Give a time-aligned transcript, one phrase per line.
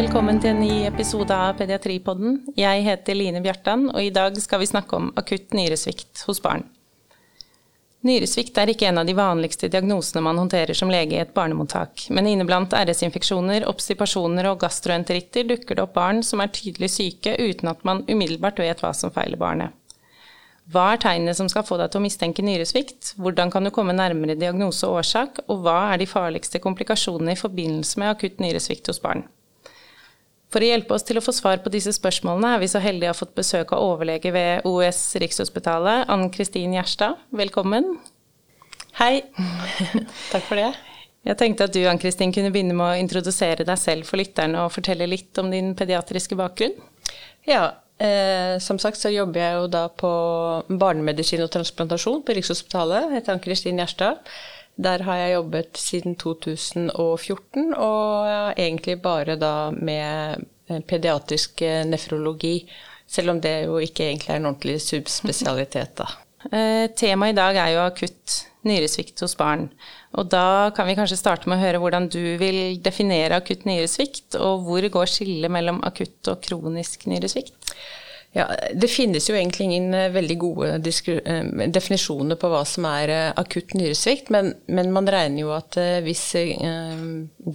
[0.00, 2.38] velkommen til en ny episode av Pediatripodden.
[2.56, 6.62] Jeg heter Line Bjartan, og i dag skal vi snakke om akutt nyresvikt hos barn.
[8.08, 12.06] Nyresvikt er ikke en av de vanligste diagnosene man håndterer som lege i et barnemottak,
[12.16, 17.68] men inneblant RS-infeksjoner, obstipasjoner og gastroenteritter dukker det opp barn som er tydelig syke uten
[17.68, 19.74] at man umiddelbart vet hva som feiler barnet.
[20.70, 23.18] Hva er tegnene som skal få deg til å mistenke nyresvikt?
[23.20, 25.42] Hvordan kan du komme nærmere diagnose og årsak?
[25.50, 29.26] Og hva er de farligste komplikasjonene i forbindelse med akutt nyresvikt hos barn?
[30.50, 33.12] For å hjelpe oss til å få svar på disse spørsmålene er vi så heldige
[33.12, 37.20] å ha fått besøk av overlege ved OUS Rikshospitalet, Ann Kristin Gjerstad.
[37.38, 37.92] Velkommen.
[38.98, 39.22] Hei.
[40.32, 40.72] Takk for det.
[41.28, 44.64] Jeg tenkte at du Ann Kristin, kunne begynne med å introdusere deg selv for lytterne
[44.64, 46.74] og fortelle litt om din pediatriske bakgrunn.
[47.46, 47.68] Ja,
[48.00, 50.10] Eh, som sagt så jobber jeg jo da på
[50.72, 53.10] barnemedisin og transplantasjon på Rikshospitalet.
[53.10, 54.22] Jeg heter Ann-Kristin Gjerstad.
[54.80, 62.62] Der har jeg jobbet siden 2014, og egentlig bare da med eh, pediatrisk eh, nefrologi.
[63.10, 66.10] Selv om det jo ikke egentlig er en ordentlig subspesialitet, da.
[66.40, 69.66] Eh, temaet i dag er jo akutt nyresvikt hos barn.
[70.16, 74.38] Og da kan vi kanskje starte med å høre hvordan du vil definere akutt nyresvikt,
[74.40, 77.74] og hvor går skillet mellom akutt og kronisk nyresvikt?
[78.32, 83.10] Ja, Det finnes jo egentlig ingen eh, veldig gode eh, definisjoner på hva som er
[83.10, 86.22] eh, akutt nyresvikt, men, men man regner jo at hvis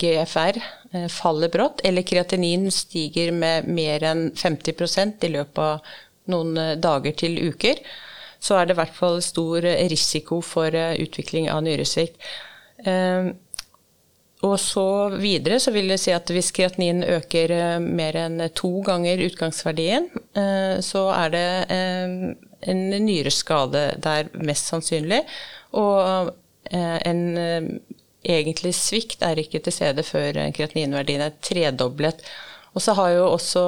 [0.03, 0.59] GFR
[1.11, 5.95] faller brått, eller kreatinin stiger med mer enn 50% i løpet av
[6.31, 7.79] noen dager til uker,
[8.43, 12.19] så er det i hvert fall stor risiko for utvikling av nyresvikt.
[14.43, 18.81] Og så videre så vil det si at hvis kreatinin øker eh, mer enn to
[18.85, 22.15] ganger utgangsverdien, eh, så er det eh,
[22.71, 25.21] en nyreskade der mest sannsynlig.
[25.75, 26.33] Og
[26.65, 27.19] en
[28.25, 32.23] egentlig svikt er ikke til stede før kreatininverdien er tredoblet.
[32.75, 33.61] Og så har jo også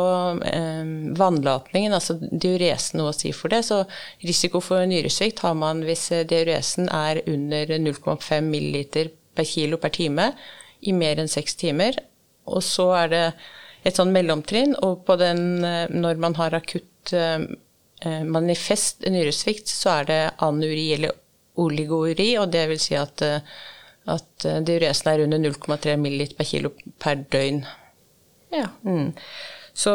[0.50, 0.90] eh,
[1.20, 3.62] vannlatningen, altså diuresen, noe å si for det.
[3.68, 3.84] Så
[4.26, 10.32] risiko for nyresvikt har man hvis diuresen er under 0,5 ml per kilo per time
[10.82, 11.98] i mer enn seks timer.
[12.48, 13.24] Og så er det
[13.88, 17.40] et sånn mellomtrinn, og på den, eh, når man har akutt eh,
[18.02, 21.16] eh, manifest nyresvikt, så er det anuri eller
[21.58, 23.24] oligori, og det vil si at,
[24.06, 27.64] at diuresen er under 0,3 ml per kilo per døgn.
[28.54, 28.68] Ja.
[28.86, 29.16] Mm.
[29.78, 29.92] Så,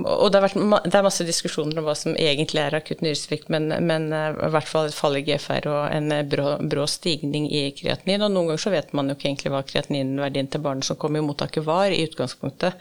[0.00, 0.54] og det, vært,
[0.86, 4.48] det, er masse diskusjoner om hva som egentlig er akutt nyresvikt, men, men, eh, i
[4.54, 8.24] hvert fall et fall i GFR og en eh, brå, brå, stigning i kreatinin.
[8.24, 11.20] Og noen ganger så vet man jo ikke egentlig hva kreatininverdien til barnet som kom
[11.20, 12.80] i mottaket var i utgangspunktet.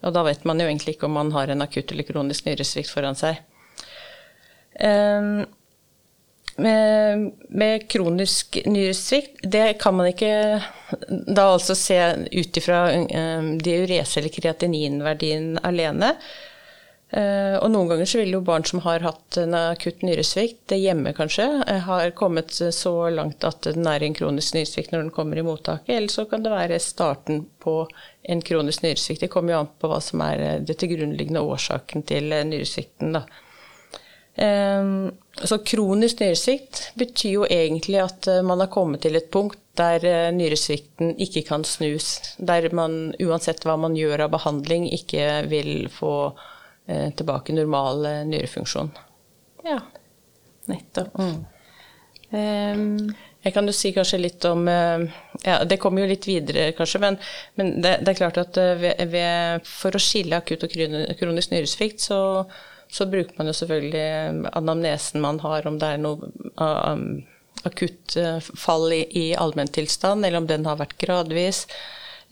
[0.00, 2.92] Og da vet man jo egentlig ikke om man har en akutt eller kronisk nyresvikt
[2.92, 3.44] foran seg.
[4.80, 5.44] Um,
[6.56, 10.32] med, med kronisk nyresvikt, det kan man ikke
[11.10, 11.98] da altså se
[12.32, 16.14] ut ifra um, diurese- eller kreatininverdien alene.
[17.16, 21.12] Uh, og noen ganger så vil jo barn som har hatt en akutt nyresvikt hjemme
[21.14, 25.14] kanskje, uh, har kommet så langt at den er i en kronisk nyresvikt når den
[25.14, 27.82] kommer i mottaket, eller så kan det være starten på
[28.26, 29.26] en kronisk nyresvikt.
[29.26, 33.20] Det kommer jo an på hva som er uh, det til grunnliggende årsaken til nyresvikten.
[33.20, 33.26] da.
[34.36, 39.58] Um, så kronisk nyresvikt betyr jo egentlig at eh, man har kommet til et punkt
[39.76, 42.36] der eh, nyresvikten ikke kan snus.
[42.38, 46.14] Der man uansett hva man gjør av behandling, ikke vil få
[46.88, 48.94] eh, tilbake normal nyrefunksjon.
[49.66, 49.82] Ja,
[50.72, 51.16] nettopp.
[51.20, 51.36] Mm.
[52.26, 53.10] Um,
[53.44, 57.18] jeg kan jo si kanskje litt om ja, Det kommer jo litt videre, kanskje, men,
[57.54, 60.74] men det, det, er klart at ved, ved, for å skille akutt og
[61.20, 62.18] kronisk nyresvikt, så
[62.96, 67.04] så bruker man jo selvfølgelig um, anamnesen man har, om det er noe um,
[67.68, 71.66] akutt uh, fall i, i allmenntilstand, eller om den har vært gradvis.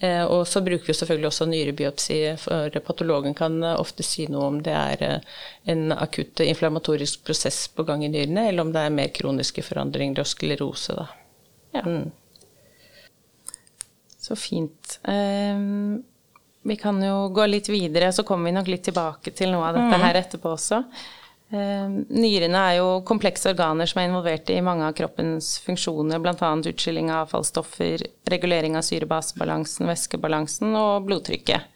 [0.03, 4.49] Eh, og så bruker vi selvfølgelig også nyrebiopsi, for patologen kan uh, ofte si noe
[4.55, 5.05] om det er
[5.71, 10.25] en akutt inflammatorisk prosess på gang i nyrene, eller om det er mer kroniske forandringer
[10.25, 10.97] og sklerose.
[10.97, 11.07] Da.
[11.77, 11.85] Ja.
[11.85, 12.11] Mm.
[14.25, 14.99] Så fint.
[15.05, 16.03] Um
[16.65, 19.77] vi kan jo gå litt videre, så kommer vi nok litt tilbake til noe av
[19.77, 20.05] dette mm.
[20.07, 20.81] her etterpå også.
[21.55, 26.53] Eh, nyrene er jo komplekse organer som er involvert i mange av kroppens funksjoner, bl.a.
[26.73, 31.69] utskilling av avfallsstoffer, regulering av syrebasebalansen, væskebalansen og blodtrykket.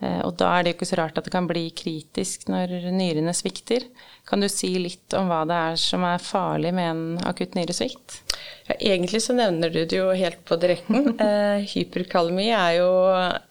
[0.00, 2.88] Eh, og da er det jo ikke så rart at det kan bli kritisk når
[2.90, 3.86] nyrene svikter.
[4.28, 8.20] Kan du si litt om hva det er som er farlig med en akutt nyresvikt?
[8.68, 11.14] Ja, egentlig så nevner du det jo helt på direkten.
[11.22, 12.90] Eh, hyperkalmi er jo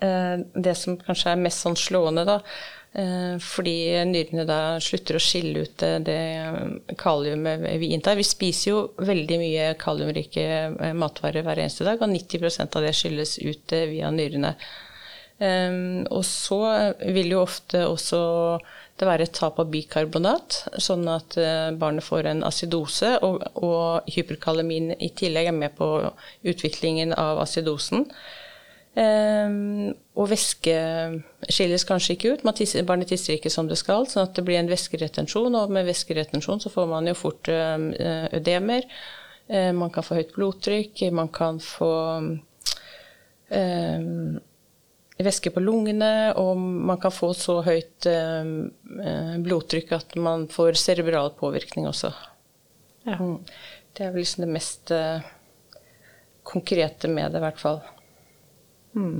[0.03, 2.39] eh, det som kanskje er mest sånn slående, da.
[2.91, 3.75] Eh, fordi
[4.07, 8.19] nyrene da slutter å skille ut det, det kaliumet vi inntar.
[8.19, 12.95] Vi spiser jo veldig mye kaliumrike eh, matvarer hver eneste dag, og 90% av det
[12.95, 14.55] skylles ut via nyrene.
[15.41, 16.57] Og så
[17.01, 18.19] vil jo ofte også
[19.01, 24.11] det være et tap av bikarbonat, sånn at uh, barnet får en acidose, og, og
[24.13, 25.89] hyperkalamin i tillegg er med på
[26.47, 28.07] utviklingen av acidosen.
[28.91, 30.75] Um, og væske
[31.47, 32.43] skilles kanskje ikke ut.
[32.57, 35.55] Tisser, barnet tisser ikke som det skal, sånn at det blir en væskeretensjon.
[35.55, 37.89] Og med væskeretensjon så får man jo fort um,
[38.35, 38.87] ødemer.
[39.47, 41.93] Um, man kan få høyt blodtrykk, man kan få
[43.49, 44.41] um,
[45.25, 48.51] væske på lungene, og man kan få så høyt eh,
[49.05, 52.13] eh, blodtrykk at man får cerebral påvirkning også.
[53.07, 53.17] Ja.
[53.17, 53.39] Mm.
[53.91, 55.25] Det er vel liksom det mest eh,
[56.47, 57.81] konkrete med det, i hvert fall.
[58.95, 59.19] Mm.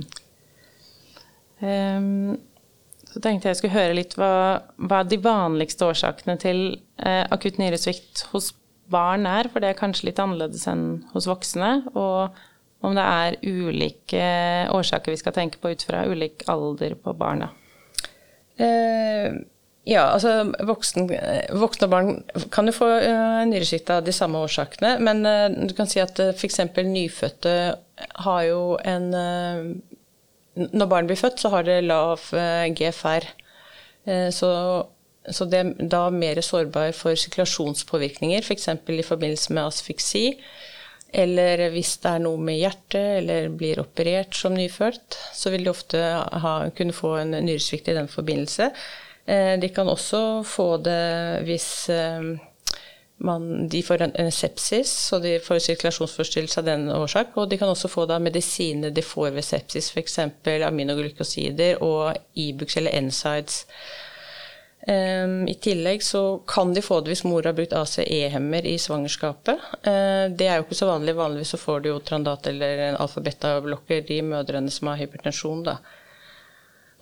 [1.62, 2.40] Um,
[3.12, 6.62] så tenkte jeg skulle høre litt hva, hva de vanligste årsakene til
[6.96, 8.50] eh, akutt nyresvikt hos
[8.92, 11.74] barn er, for det er kanskje litt annerledes enn hos voksne.
[11.92, 12.32] Og
[12.82, 14.26] om det er ulike
[14.74, 17.52] årsaker vi skal tenke på ut fra ulik alder på barna?
[18.58, 19.32] Eh,
[19.88, 21.08] ja, altså voksen,
[21.58, 22.10] voksne barn
[22.54, 24.94] kan jo få uh, nyresvikt av de samme årsakene.
[25.02, 26.60] Men uh, du kan si at uh, f.eks.
[26.86, 27.54] nyfødte
[28.26, 29.72] har jo en uh,
[30.54, 32.20] Når barn blir født, så har det lav
[32.76, 33.24] GFR.
[34.30, 34.50] så
[35.30, 38.68] så det er da mer sårbar for sirkulasjonspåvirkninger, f.eks.
[38.68, 40.24] I forbindelse med asfyksi.
[41.12, 45.72] Eller hvis det er noe med hjertet eller blir operert som nyfødt, så vil de
[45.72, 48.70] ofte ha, kunne få en nyresvikt i den forbindelse.
[49.28, 52.32] Eh, de kan også få det hvis eh,
[53.22, 57.36] man, de får en, sepsis, så de får sirkulasjonsforstyrrelse av den årsak.
[57.36, 60.18] Og de kan også få da medisiner de får ved sepsis, f.eks.
[60.66, 63.66] aminoglykosider og Ibux eller NSIDES.
[64.82, 69.60] Um, I tillegg så kan de få det hvis mor har brukt ACE-hemmer i svangerskapet.
[69.86, 71.14] Uh, det er jo ikke så vanlig.
[71.18, 75.62] Vanligvis så får de jo Trandat eller en alfa-beta-blokker, de mødrene som har hypertensjon.
[75.68, 75.76] da.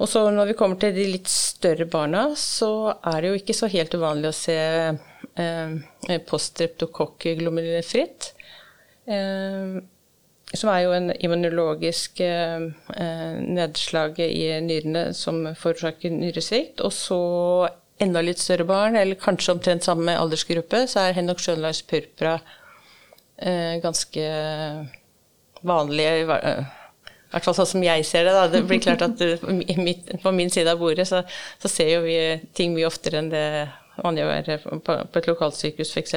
[0.00, 3.56] Og så når vi kommer til de litt større barna, så er det jo ikke
[3.56, 4.58] så helt uvanlig å se
[5.40, 8.32] uh, postreptokokk glomerulefritt.
[9.08, 9.80] Uh,
[10.50, 12.64] som er jo en immunologisk eh,
[12.96, 16.82] eh, nedslag i nyrene som forårsaker nyresvikt.
[16.82, 17.20] Og så
[18.02, 22.40] enda litt større barn, eller kanskje omtrent samme aldersgruppe, så er Henok Schönleis purpura
[23.36, 24.26] eh, ganske
[25.62, 26.10] vanlig.
[26.24, 28.34] I hvert fall sånn som jeg ser det.
[28.34, 28.48] Da.
[28.50, 29.22] Det blir klart at
[30.24, 31.22] På min side av bordet så,
[31.62, 32.18] så, ser jo vi
[32.56, 33.46] ting mye oftere enn det
[34.00, 36.16] man gjør på, på et lokalsykehus, f.eks.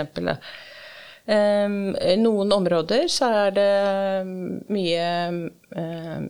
[1.24, 3.68] Noen områder så er det
[4.74, 5.06] mye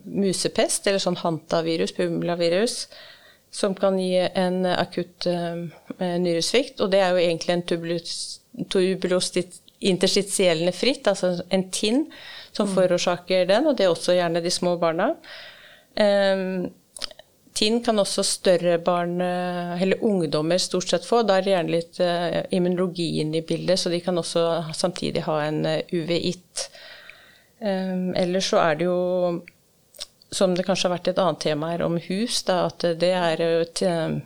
[0.06, 2.76] musepest, eller sånn hantavirus, pumlavirus,
[3.54, 5.26] som kan gi en akutt
[5.98, 6.78] nyresvikt.
[6.82, 7.66] Og det er jo egentlig en
[8.70, 12.06] tubulostit interstitielle fritt, altså en tinn,
[12.54, 12.76] som mm.
[12.78, 15.10] forårsaker den, og det er også gjerne de små barna.
[17.54, 21.22] Tinn kan også større barn, eh, eller ungdommer, stort sett få.
[21.22, 25.26] Da er det gjerne litt uh, immunologi inne i bildet, så de kan også samtidig
[25.28, 26.70] ha en eh, UV-IT.
[27.64, 28.96] Um, ellers så er det jo,
[30.34, 33.44] som det kanskje har vært et annet tema her, om hus, da, at det er
[33.46, 33.84] et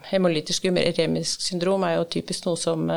[0.07, 2.87] hemolytisk uremisk syndrom er jo typisk noe som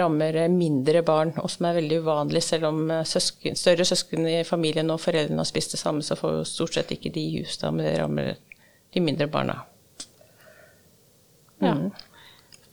[0.00, 2.42] rammer mindre barn, og som er veldig uvanlig.
[2.44, 6.34] Selv om søsken, større søsken i familien og foreldrene har spist det samme, så får
[6.38, 8.34] jo stort sett ikke de hus, da, men det rammer
[8.94, 9.60] de mindre barna.
[11.58, 11.74] Ja.
[11.74, 11.90] Mm.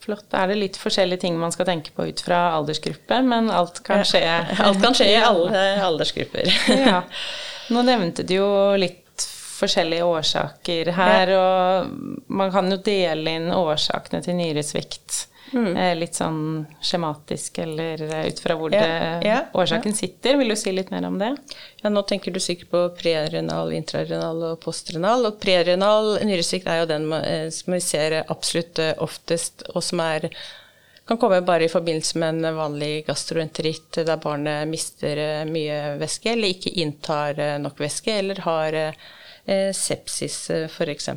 [0.02, 0.24] Flott.
[0.32, 3.82] Da er det litt forskjellige ting man skal tenke på ut fra aldersgruppe, men alt
[3.86, 4.24] kan skje.
[4.66, 6.50] alt kan skje i alle aldersgrupper.
[6.88, 7.02] ja.
[7.72, 8.50] Nå nevnte du jo
[8.80, 8.98] litt
[9.62, 15.76] forskjellige årsaker her, og man kan jo dele inn årsakene til nyresvikt Mm.
[15.76, 19.98] Eh, litt sånn skjematisk, eller eh, ut fra hvor ja, det, ja, årsaken ja.
[19.98, 20.38] sitter.
[20.40, 21.34] Vil du si litt mer om det?
[21.82, 25.26] Ja, Nå tenker du sikkert på prerenal, intrarenal og postrenal.
[25.28, 30.30] Og prerenal nyresvikt er jo den eh, som vi ser absolutt oftest, og som er
[31.02, 35.18] kan komme bare i forbindelse med en vanlig gastroenteritt der barnet mister
[35.50, 38.78] mye væske, eller ikke inntar nok væske, eller har
[39.74, 40.38] sepsis
[40.70, 41.10] f.eks.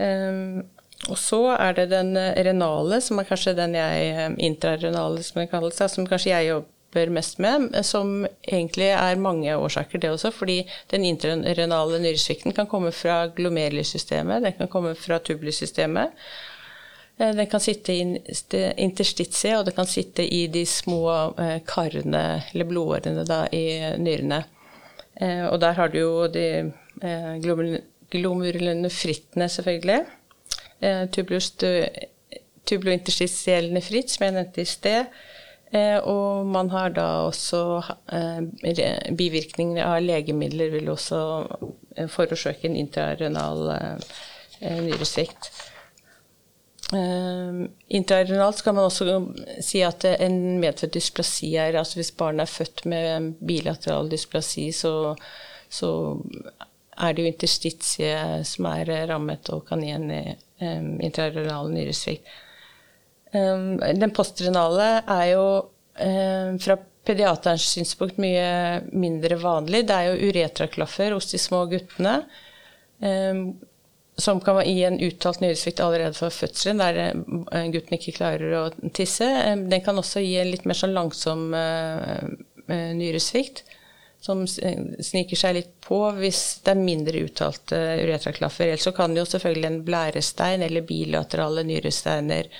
[0.00, 0.64] Um,
[1.06, 5.50] og så er det den renale, som er kanskje den jeg eh, Intrarenale, som det
[5.52, 10.32] kalles, som kanskje jeg jobber mest med, som egentlig er mange årsaker, det også.
[10.34, 10.58] Fordi
[10.90, 16.18] den intrarenale nyresvikten kan komme fra glomerlysystemet, den kan komme fra tubulussystemet.
[17.20, 21.04] Eh, den kan sitte i interstitie, og det kan sitte i de små
[21.38, 24.44] eh, karene, eller blodårene, da, i nyrene.
[25.18, 26.70] Og der har du jo de
[28.12, 30.04] glomerulene frittene, selvfølgelig.
[30.80, 31.08] Eh,
[33.82, 35.06] fritt, som jeg nevnte i sted.
[35.72, 37.62] Eh, og man har da også
[38.14, 41.18] eh, bivirkninger av legemidler vil også
[42.08, 43.66] forårsake en intrarenal
[44.62, 45.50] nyresvikt.
[46.88, 49.18] Intrarenalt skal man også
[49.60, 55.12] si at en medfødt dysplasi er altså Hvis barnet er født med bilateral dysplasi, så,
[55.68, 55.90] så
[56.96, 60.08] er det jo interstitiet som er rammet og kan gi en
[60.60, 62.28] um, intrarenal nyresvikt.
[63.32, 69.86] Um, den postrenale er jo um, fra pediaterens synspunkt mye mindre vanlig.
[69.88, 72.20] Det er jo uretraklaffer hos de små guttene
[74.18, 78.64] som kan gi en uttalt nyresvikt allerede fra fødselen, der eh, gutten ikke klarer å
[78.94, 79.28] tisse.
[79.70, 82.26] Den kan også gi en litt mer sånn langsom uh,
[82.68, 83.62] nyresvikt,
[84.20, 88.72] som sniker seg litt på hvis det er mindre uttalte uretraklaffer.
[88.72, 92.50] Ellers så kan jo selvfølgelig en blærestein eller bilaterale nyresteiner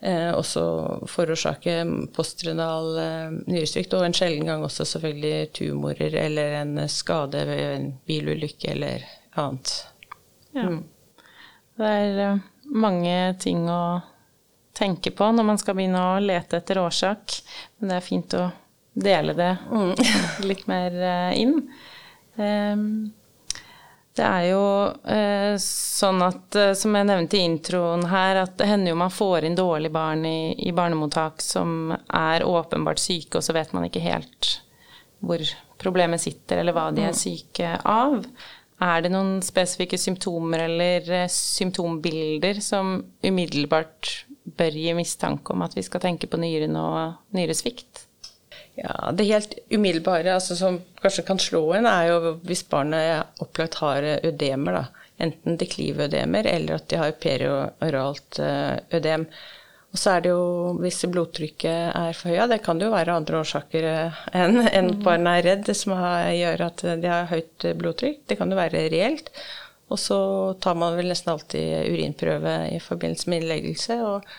[0.00, 0.64] eh, også
[1.08, 1.78] forårsake
[2.16, 7.90] postrenal eh, nyresvikt, og en sjelden gang også selvfølgelig tumorer eller en skade ved en
[8.06, 9.08] bilulykke eller
[9.40, 9.74] annet.
[10.52, 10.68] Ja.
[10.68, 10.84] Mm.
[11.78, 13.82] Det er eh, mange ting å
[14.78, 17.40] tenke på når man skal begynne å lete etter årsak,
[17.78, 18.50] men det er fint å
[18.98, 19.94] dele det mm.
[20.50, 21.54] litt mer eh, inn.
[22.36, 22.90] Ehm,
[24.18, 24.62] det er jo
[25.06, 29.46] eh, sånn at, som jeg nevnte i introen her, at det hender jo man får
[29.46, 34.02] inn dårlige barn i, i barnemottak som er åpenbart syke, og så vet man ikke
[34.02, 34.56] helt
[35.22, 35.42] hvor
[35.78, 37.18] problemet sitter, eller hva de er mm.
[37.18, 38.18] syke av.
[38.82, 44.12] Er det noen spesifikke symptomer eller eh, symptombilder som umiddelbart
[44.58, 48.07] bør gi mistanke om at vi skal tenke på nyren og nyresvikt?
[48.78, 53.80] Ja, Det helt umiddelbare altså, som kanskje kan slå en, er jo hvis barnet opplagt
[53.82, 54.80] har ødemer.
[54.80, 55.04] da.
[55.18, 59.26] Enten dekliveødemer eller at de har perioralt eh, ødem.
[59.88, 63.40] Og så er det jo hvis blodtrykket er for høyt, det kan jo være andre
[63.40, 68.20] årsaker eh, enn en barna er redd, som gjør at de har høyt blodtrykk.
[68.30, 69.32] Det kan jo være reelt.
[69.88, 70.18] Og så
[70.60, 73.98] tar man vel nesten alltid urinprøve i forbindelse med innleggelse.
[74.04, 74.36] Og,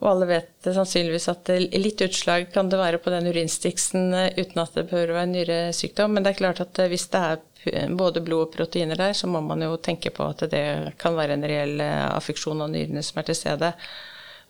[0.00, 4.62] og alle vet sannsynligvis at litt utslag kan det være på den urinstiksen eh, uten
[4.62, 6.14] at det behøver å være nyresykdom.
[6.14, 9.28] Men det er klart at eh, hvis det er både blod og proteiner der, så
[9.28, 10.64] må man jo tenke på at det
[11.00, 13.74] kan være en reell affeksjon av nyrene som er til stede.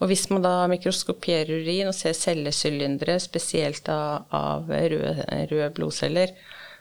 [0.00, 6.32] Og hvis man da mikroskoperer urin og ser cellesylindere, spesielt av, av røde, røde, blodceller,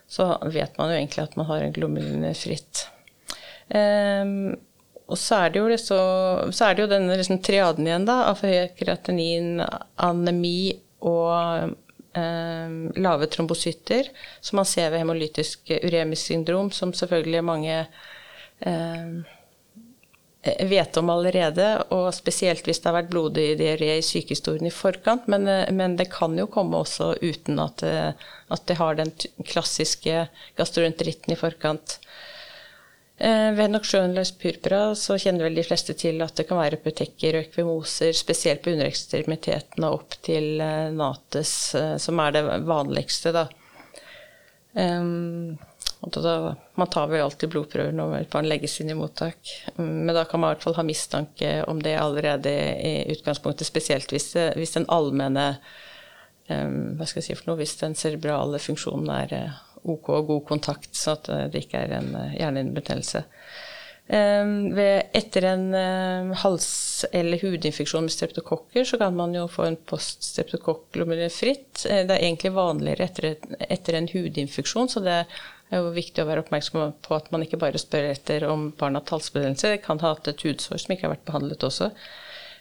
[0.09, 2.85] så vet man jo egentlig at man har en glomerulinefritt.
[3.69, 4.53] Um,
[5.09, 8.21] og så er det jo, liksom, så er det jo denne liksom triaden igjen, da,
[8.29, 9.63] av høy kreatinin,
[10.05, 10.75] anemi
[11.09, 11.73] og
[12.17, 14.11] eh, lave trombocytter,
[14.41, 17.83] som man ser ved hemolytisk uremisk syndrom, som selvfølgelig mange
[20.41, 24.71] Eh, vet om allerede, og spesielt hvis det har vært blodig diaré i sykehistorien i
[24.71, 25.27] forkant.
[25.27, 28.13] Men, eh, men, det kan jo komme også uten at, eh,
[28.47, 29.11] at det har den
[29.43, 31.99] klassiske gastroenteritten i forkant.
[33.19, 37.47] Ved noksjonløs purpura så kjenner vel de fleste til at det kan være petekker og
[37.49, 40.55] ekvimoser, spesielt på underekstremiteten og opp til
[40.95, 41.51] nates,
[41.99, 43.43] som er det vanligste, da.
[46.79, 49.51] Man tar vel alltid blodprøver når barn legges inn i mottak.
[49.75, 54.15] Men da kan man i hvert fall ha mistanke om det allerede i utgangspunktet, spesielt
[54.15, 54.31] hvis,
[54.77, 55.57] den allmenne
[56.47, 59.35] Hva skal jeg si for noe, hvis den cerebrale funksjonen er
[59.83, 63.23] ok og god kontakt, så at uh, det ikke er en uh, hjernehinnebetennelse.
[64.09, 64.73] Um,
[65.13, 71.85] etter en uh, hals- eller hudinfeksjon med streptokokker, så kan man jo få en poststreptokokk-glomerulfritt.
[71.85, 73.37] Det er egentlig vanligere etter,
[73.69, 75.19] etter en hudinfeksjon, så det
[75.69, 79.03] er jo viktig å være oppmerksom på at man ikke bare spør etter om barna
[79.03, 79.75] har halsbetennelse.
[79.75, 81.91] Det kan ha hatt et hudsår som ikke har vært behandlet også.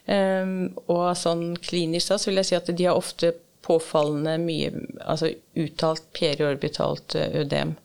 [0.08, 3.32] Um, og sånn klinisk da, så vil jeg si at de har ofte
[3.66, 4.72] påfallende mye
[5.04, 7.76] altså uttalt periorbitalt eh, ødem.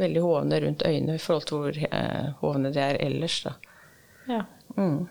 [0.00, 1.80] Veldig hovne rundt øynene i forhold til hvor
[2.40, 3.42] hovne de er ellers.
[3.44, 3.54] Da.
[4.28, 4.44] Ja.
[4.76, 5.08] Mm.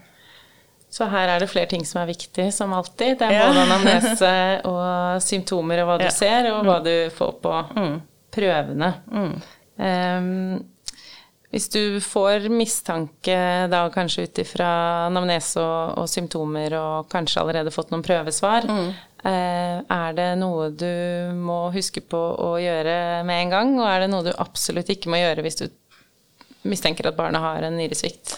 [0.90, 3.20] Så her er det flere ting som er viktig, som alltid.
[3.20, 4.32] Det er både anamnese
[4.66, 6.14] og symptomer og hva du ja.
[6.16, 6.88] ser, og hva mm.
[6.88, 8.00] du får på mm
[8.32, 8.94] prøvene.
[9.12, 9.42] Mm.
[9.76, 10.70] Um,
[11.50, 13.38] hvis du får mistanke
[13.72, 14.70] da kanskje ut ifra
[15.08, 18.92] anamnese og, og, symptomer og kanskje allerede fått noen prøvesvar, mm.
[19.28, 20.90] Eh, er det noe du
[21.36, 25.12] må huske på å gjøre med en gang, og er det noe du absolutt ikke
[25.12, 25.68] må gjøre hvis du
[26.70, 28.36] mistenker at barnet har en nyresvikt?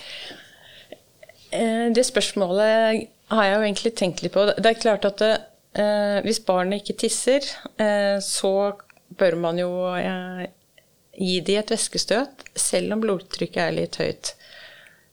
[1.52, 4.48] Eh, det spørsmålet har jeg jo egentlig tenkt litt på.
[4.58, 5.34] Det er klart at det,
[5.80, 7.46] eh, hvis barnet ikke tisser,
[8.24, 8.56] så
[9.20, 9.72] bør man jo
[11.12, 14.36] gi de et væskestøt, selv om blodtrykket er litt høyt.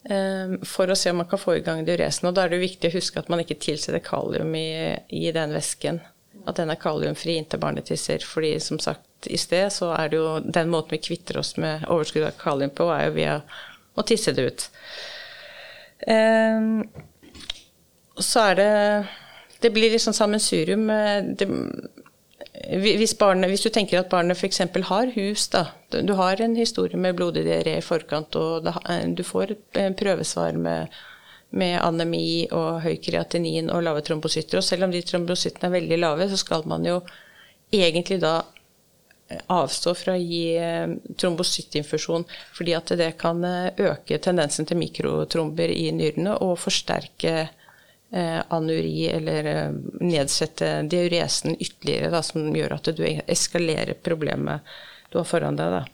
[0.05, 2.29] Eh, for å se om man kan få i gang diuresen.
[2.29, 5.55] Og da er det viktig å huske at man ikke tilsetter kalium i, i den
[5.57, 6.01] væsken.
[6.49, 8.25] At den er kaliumfri inntil barnet tisser.
[8.25, 11.85] Fordi som sagt, i sted, så er det jo den måten vi kvitter oss med
[11.91, 13.37] overskudd av kalium på, er jo via
[13.99, 14.67] å tisse det ut.
[16.07, 16.85] Um,
[18.15, 18.75] så er det
[19.59, 20.87] Det blir liksom sammensurium.
[21.35, 21.47] Det,
[22.67, 24.61] hvis, barnet, hvis, du tenker at barnet f.eks.
[24.89, 25.67] har hus, da.
[25.91, 28.75] Du har en historie med blodig diaré i forkant, og det,
[29.17, 30.95] du får et prøvesvar med,
[31.51, 34.61] med anemi og høy kreatinin og lave trombocytter.
[34.61, 37.01] Og selv om de trombocyttene er veldig lave, så skal man jo
[37.73, 38.35] egentlig da
[39.29, 44.81] eh, avstå fra å gi eh, trombocyttinfusjon, fordi at det kan eh, øke tendensen til
[44.81, 47.49] mikrotromber i nyrene og forsterke
[48.11, 54.65] anuri, eller nedsette diuresen ytterligere, da, som gjør at du eskalerer problemet
[55.13, 55.75] du har foran deg.
[55.77, 55.85] da.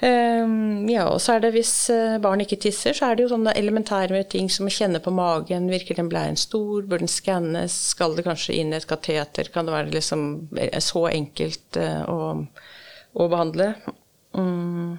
[0.00, 3.32] Um, ja, og så er det hvis eh, barn ikke tisser, så er det jo
[3.34, 5.68] sånne elementære ting som å kjenne på magen.
[5.68, 6.86] Virker den bleien stor?
[6.88, 7.76] Bør den skannes?
[7.92, 9.50] Skal det kanskje inn et kateter?
[9.52, 10.24] Kan det være liksom
[10.56, 12.20] eh, så enkelt å,
[13.12, 13.74] å, behandle?
[14.32, 14.96] Um,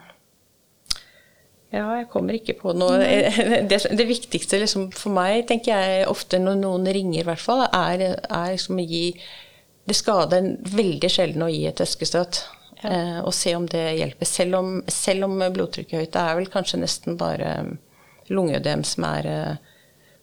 [1.72, 2.98] ja, jeg kommer ikke på noe
[3.72, 7.64] Det, det viktigste liksom for meg, tenker jeg ofte når noen ringer, i hvert fall,
[7.68, 9.06] er, er liksom å gi
[9.88, 12.44] Det skader veldig sjelden å gi et øskestøt.
[12.82, 12.92] Ja.
[12.92, 14.30] Eh, og se om det hjelper.
[14.30, 16.14] Selv om, selv om blodtrykket er høyt.
[16.14, 17.50] Det er vel kanskje nesten bare
[18.32, 19.74] lungeødem som er eh,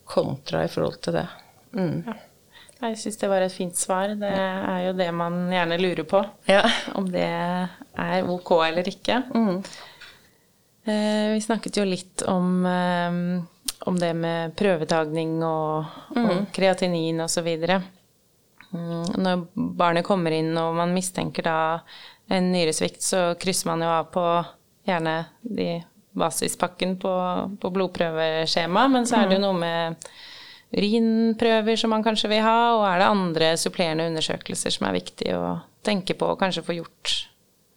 [0.09, 1.27] kontra i forhold til det.
[1.75, 2.01] Mm.
[2.07, 2.17] Ja.
[2.79, 4.13] Jeg syns det var et fint svar.
[4.15, 6.23] Det er jo det man gjerne lurer på.
[6.47, 6.63] Ja.
[6.95, 9.21] Om det er ok eller ikke.
[9.35, 9.59] Mm.
[10.87, 12.65] Eh, vi snakket jo litt om,
[13.89, 16.25] om det med prøvetagning og, mm.
[16.25, 17.49] og kreatinin osv.
[18.69, 21.59] Mm, når barnet kommer inn og man mistenker da
[22.29, 24.25] en nyresvikt, så krysser man jo av på
[24.87, 25.71] gjerne de
[26.19, 27.13] basispakken på,
[27.61, 29.47] på blodprøveskjema, men så er det jo mm.
[29.47, 30.09] noe med
[30.69, 35.33] urinprøver som man kanskje vil ha, og er det andre supplerende undersøkelser som er viktig
[35.37, 35.43] å
[35.85, 37.15] tenke på og kanskje få gjort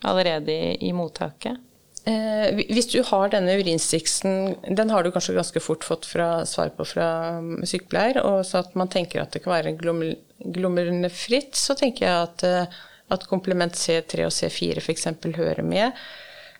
[0.08, 1.60] allerede i, i mottaket?
[2.04, 6.72] Eh, hvis du har denne urinstriksen, den har du kanskje ganske fort fått fra, svar
[6.74, 11.78] på fra um, sykepleier, og så at man tenker at det kan være glomerulefritt, så
[11.78, 12.80] tenker jeg at eh,
[13.12, 15.08] at komplement C3 og C4 f.eks.
[15.36, 15.98] hører med.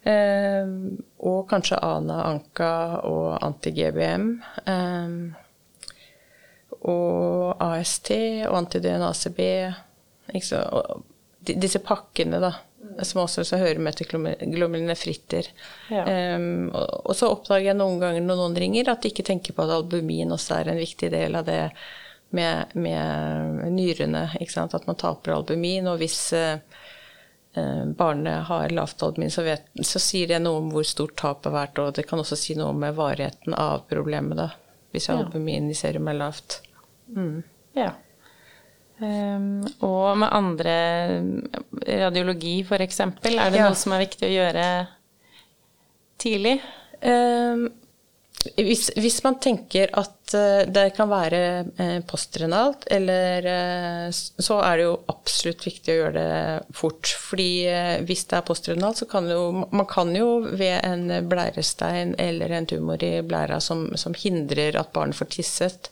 [0.02, 0.66] Eh,
[1.22, 2.72] og kanskje ANA, ANKA
[3.08, 4.26] og anti-GBM.
[4.66, 5.08] Eh,
[6.90, 8.10] og AST
[8.48, 9.40] og anti-DNA-CB.
[11.42, 12.52] Disse pakkene, da,
[13.00, 15.48] som også, hører med til glomerulonefritter.
[15.92, 16.04] Ja.
[16.36, 19.56] Um, og, og, så oppdager jeg noen ganger når noen ringer, at de ikke tenker
[19.56, 21.60] på at albumin også er en viktig del av det
[22.32, 24.28] med, med nyrene.
[24.38, 25.88] At man taper albumin.
[25.92, 26.58] Og hvis eh,
[27.96, 31.58] barnet har lavt albumin, så, vet, så, sier det noe om hvor stort tapet har
[31.58, 31.82] vært.
[31.82, 34.50] Og det kan også si noe om varigheten av problemet, da,
[34.94, 35.18] hvis ja.
[35.20, 36.62] albumin i serum er lavt.
[37.12, 37.42] Mm.
[37.76, 37.92] Ja.
[39.02, 40.74] Um, og med andre
[41.82, 43.66] radiologi, f.eks., er det ja.
[43.66, 44.66] noe som er viktig å gjøre
[46.22, 46.60] tidlig?
[47.02, 47.64] Um,
[48.54, 51.42] hvis, hvis, man tenker at uh, det kan være
[51.80, 53.48] uh, postrenalt, eller
[54.14, 57.14] så er det jo absolutt viktig å gjøre det fort.
[57.26, 57.50] Fordi
[58.06, 62.70] hvis det er postrenalt, så kan jo man kan jo ved en blærestein eller en
[62.70, 65.90] tumor i blæra som, som hindrer at barnet får tisset,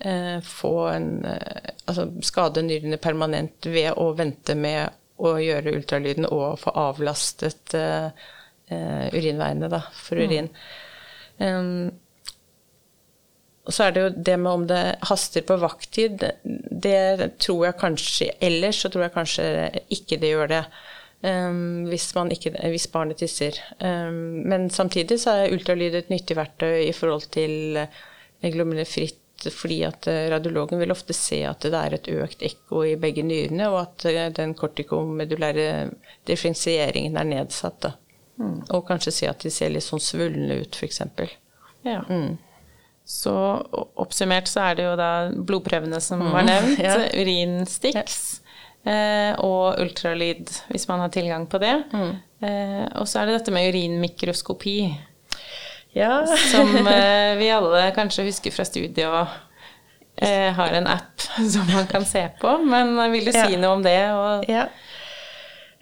[0.00, 7.74] en Altså skade nyrene permanent ved å vente med å gjøre ultralyden og få avlastet
[8.70, 10.48] urinveiene da, for urin.
[10.48, 10.70] Mm.
[11.40, 11.90] Um,
[13.68, 16.24] og så er det jo det med om det haster på vakttid,
[16.84, 19.44] det tror jeg kanskje Ellers så tror jeg kanskje
[19.94, 20.64] ikke det gjør det.
[21.20, 23.58] Um, hvis, ikke, hvis, barnet tisser.
[23.78, 27.76] Um, men samtidig så er ultralyd et nyttig verktøy i forhold til
[29.54, 33.70] fordi at radiologen vil ofte se at det er et økt ekko i begge nyrene,
[33.72, 35.70] og at den kortikomedulære
[36.28, 37.80] differensieringen er nedsatt.
[37.86, 37.94] Da.
[38.40, 38.60] Mm.
[38.74, 41.02] Og kanskje si at de ser litt sånn svulne ut, f.eks.
[41.86, 42.02] Ja.
[42.08, 42.38] Mm.
[43.10, 43.32] Så
[44.00, 46.30] oppsummert så er det jo da blodprøvene som mm.
[46.34, 46.96] var nevnt, ja.
[47.16, 48.18] urinstiks
[48.84, 48.92] ja.
[48.92, 51.74] eh, og ultralyd, hvis man har tilgang på det.
[51.92, 52.12] Mm.
[52.46, 54.76] Eh, og så er det dette med urinmikroskopi.
[55.92, 56.22] Ja.
[56.52, 59.26] som eh, vi alle kanskje husker fra studiet og
[60.22, 62.56] eh, har en app som man kan se på.
[62.62, 63.98] Men vil du si noe om det?
[64.14, 64.48] Og...
[64.50, 64.68] Ja.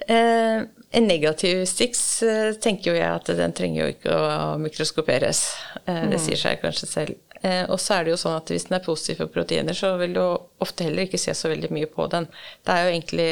[0.08, 5.42] Eh, en negativ Stix eh, tenker jo jeg at den trenger jo ikke å mikroskoperes.
[5.84, 6.22] Eh, det mm.
[6.24, 7.18] sier seg kanskje selv.
[7.40, 9.92] Eh, og så er det jo sånn at hvis den er positiv for proteiner, så
[10.00, 10.22] vil du
[10.64, 12.28] ofte heller ikke se så veldig mye på den.
[12.66, 13.28] Det er jo egentlig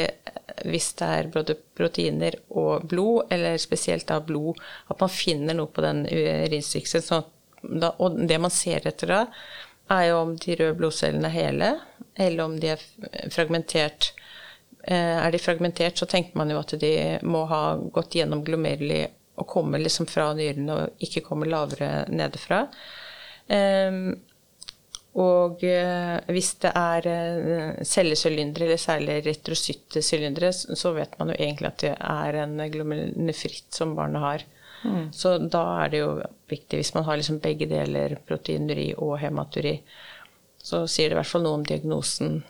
[0.65, 5.69] hvis det er både proteiner og blod, eller spesielt av blod, at man finner noe
[5.71, 7.25] på den urinstriksen.
[7.97, 9.23] Og det man ser etter da,
[9.93, 11.73] er jo om de røde blodcellene er hele,
[12.19, 12.81] eller om de er
[13.31, 14.11] fragmentert
[14.87, 16.91] Eh, er de fragmentert, så tenker man jo at de
[17.27, 19.01] må ha gått gjennom glomerlig
[19.35, 22.61] og komme liksom fra nyrene og ikke komme lavere nedefra.
[23.47, 24.01] Um,
[25.17, 31.39] og uh, hvis det er uh, cellesylindere, eller særlig retrocytte sylindere, så vet man jo
[31.39, 34.45] egentlig at det er en glomenefritt som barnet har.
[34.83, 35.07] Mm.
[35.15, 36.11] Så da er det jo
[36.51, 39.79] viktig, hvis man har liksom begge deler, proteinuri og hematuri,
[40.61, 42.41] så sier det i hvert fall noe om diagnosen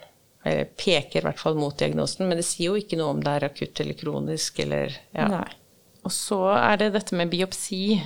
[0.48, 3.34] eller peker i hvert fall mot diagnosen, men det sier jo ikke noe om det
[3.34, 5.28] er akutt eller kronisk eller ja.
[5.32, 5.48] Nei.
[6.08, 7.98] Og så er det dette med biopsi.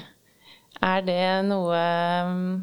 [0.82, 1.82] Er det noe
[2.26, 2.56] mm,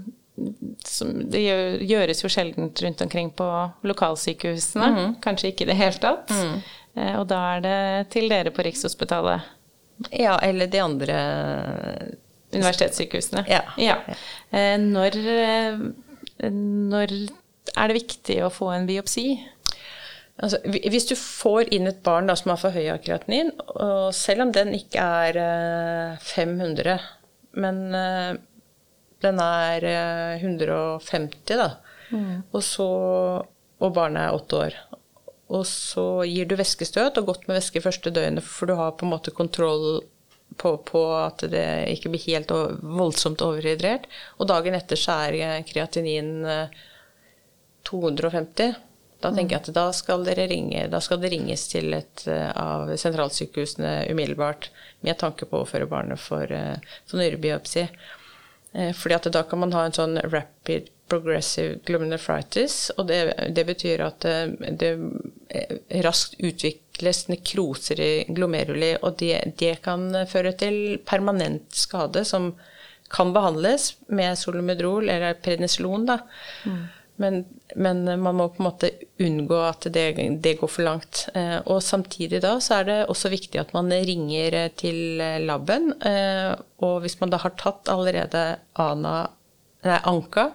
[0.87, 3.47] som Det gjøres jo sjelden rundt omkring på
[3.89, 4.89] lokalsykehusene.
[4.95, 5.17] Mm.
[5.25, 6.31] Kanskje ikke i det hele tatt.
[6.31, 6.61] Mm.
[6.95, 7.81] Eh, og da er det
[8.15, 9.55] til dere på Rikshospitalet.
[10.15, 11.19] Ja, eller de andre
[12.55, 13.45] Universitetssykehusene.
[13.51, 13.63] Ja.
[13.77, 13.99] ja.
[14.51, 17.15] Eh, når, eh, når
[17.77, 19.33] er det viktig å få en biopsi?
[20.39, 24.47] Altså, hvis du får inn et barn da, som har for høy akreatinin, og selv
[24.47, 25.39] om den ikke er
[26.23, 27.09] 500, eh,
[27.59, 28.37] men eh,
[29.25, 29.87] den er
[30.39, 31.71] 150, eh, da,
[32.11, 32.35] mm.
[32.53, 32.89] og, så,
[33.79, 34.79] og barnet er åtte år,
[35.49, 39.07] og så gir du væskestøt og godt med væske første døgnet, for du har på
[39.07, 40.03] en måte kontroll
[40.59, 42.53] på, på, at det ikke blir helt
[42.83, 44.09] voldsomt overhydrert.
[44.41, 46.45] Og dagen etter så er kreatinin
[47.89, 48.77] 250.
[49.19, 52.93] Da tenker jeg at da skal, ringe, da skal det ringes til et eh, av
[52.95, 54.69] sentralsykehusene umiddelbart
[55.07, 56.79] med tanke på å føre barnet for, eh,
[57.09, 57.89] for nyrebiopsi.
[58.73, 63.21] Eh, fordi at da kan man ha en sånn rapid progressive glomerulonephritis, og det,
[63.57, 70.53] det, betyr at det, det raskt utvikles nekroser i glomeruli, og det, det, kan føre
[70.61, 72.53] til permanent skade som
[73.09, 76.05] kan behandles med solomedrol eller prednisolon.
[76.69, 76.83] Mm.
[77.19, 77.41] Men,
[77.75, 80.05] men, man må på en måte unngå at det,
[80.43, 81.25] det, går for langt.
[81.35, 85.91] Eh, og samtidig da så er det også viktig at man ringer til laben.
[85.99, 86.55] Eh,
[86.87, 88.45] og hvis man da har tatt allerede
[88.79, 89.17] ANA,
[89.87, 90.47] nei, ANKA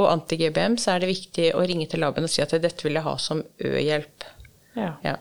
[0.00, 2.98] og anti-GBM, så er det viktig å ringe til laben og si at dette vil
[2.98, 4.26] jeg ha som ø-hjelp.
[4.74, 4.96] Ja.
[5.06, 5.16] Ja.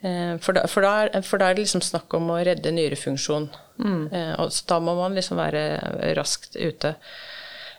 [0.00, 3.48] Eh, for, da, for, da for, da, er, det liksom snakk om å redde nyrefunksjon.
[3.80, 4.02] Mm.
[4.12, 5.64] Eh, så da må man liksom være
[6.18, 6.94] raskt ute.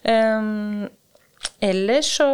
[0.04, 0.88] Um,
[1.64, 2.28] Ellers så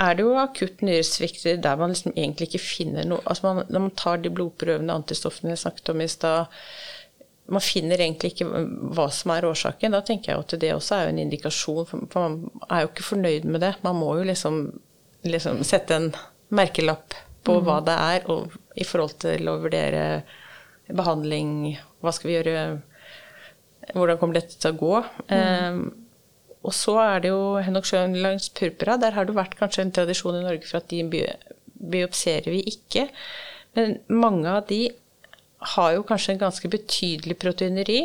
[0.00, 3.84] er det jo akutt nyresvikt der man liksom egentlig ikke finner noe altså man, Når
[3.86, 6.60] man tar de blodprøvene, antistoffene jeg snakket om i stad
[7.48, 8.48] Man finner egentlig ikke
[8.96, 9.92] hva som er årsaken.
[9.92, 12.38] Da tenker jeg at det også er en indikasjon, for man
[12.72, 13.74] er jo ikke fornøyd med det.
[13.84, 14.62] Man må jo liksom,
[15.28, 16.08] liksom sette en
[16.56, 17.12] merkelapp
[17.44, 17.66] på mm.
[17.66, 20.06] hva det er, og i forhold til å vurdere
[20.88, 22.64] behandling, hva skal vi gjøre,
[23.92, 24.94] hvordan kommer dette til å gå.
[25.28, 25.36] Mm.
[25.36, 25.84] Um,
[26.64, 28.96] og så er det jo Henok Sjøen langs purpura.
[29.00, 31.02] Der har det vært kanskje en tradisjon i Norge for at de
[31.92, 33.08] biopserer vi ikke.
[33.76, 34.86] Men mange av de
[35.74, 38.00] har jo kanskje en ganske betydelig proteineri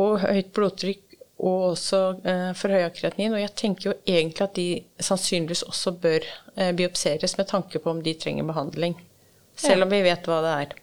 [0.00, 1.06] og høyt blodtrykk
[1.40, 3.36] og også eh, forhøya kreatinin.
[3.36, 4.68] Og jeg tenker jo egentlig at de
[5.00, 6.26] sannsynligvis også bør
[6.56, 8.98] eh, biopseres med tanke på om de trenger behandling.
[9.56, 10.76] Selv om vi vet hva det er.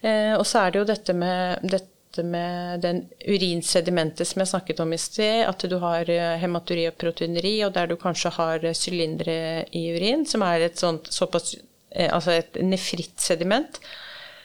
[0.00, 4.48] Eh, og så er det jo dette med dette dette med den urinsedimentet som jeg
[4.50, 8.32] snakket om i sted, at du har eh, hematuri og proteineri, og der du kanskje
[8.34, 11.54] har eh, sylindere i urin, som er et sånt såpass
[11.90, 13.80] eh, Altså et nefritt sediment.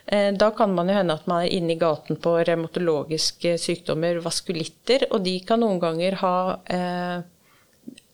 [0.06, 5.08] Da kan man jo hende at man er inne i gaten på revmatologiske sykdommer, vaskulitter,
[5.10, 6.36] og de kan noen ganger ha
[6.70, 7.24] eh,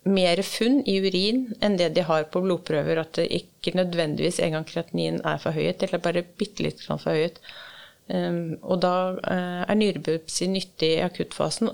[0.08, 3.02] mer funn i urin enn det de har på blodprøver.
[3.04, 7.44] At det ikke nødvendigvis engang kreatinin er forhøyet, eller bare bitte litt forhøyet.
[8.12, 8.94] Ehm, og da
[9.24, 11.72] eh, er nyrebiopsi nyttig i akuttfasen,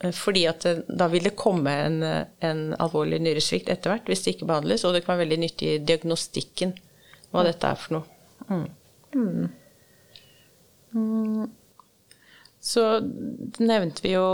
[0.00, 2.00] eh, fordi at da vil det komme en,
[2.40, 5.74] en alvorlig nyresvikt etter hvert hvis det ikke behandles, og det kan være veldig nyttig
[5.74, 6.76] i diagnostikken
[7.32, 8.06] hva dette er for noe.
[8.46, 8.66] Mm.
[9.16, 9.46] Mm.
[10.96, 11.46] Mm.
[12.66, 12.82] Så
[13.62, 14.26] nevnte vi jo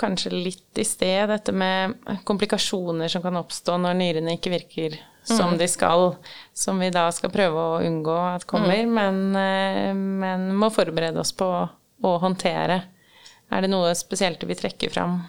[0.00, 1.94] kanskje litt i sted dette med
[2.26, 4.96] komplikasjoner som kan oppstå når nyrene ikke virker
[5.28, 5.58] som mm.
[5.60, 6.14] de skal,
[6.56, 8.94] som vi da skal prøve å unngå at kommer, mm.
[8.94, 12.80] men, eh, men, må forberede oss på å håndtere.
[13.52, 15.20] Er det noe spesielt vi trekker fram?